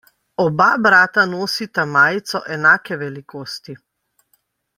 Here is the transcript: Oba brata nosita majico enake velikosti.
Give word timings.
Oba 0.43 0.69
brata 0.85 1.25
nosita 1.33 1.85
majico 1.91 2.39
enake 2.57 2.99
velikosti. 3.05 3.79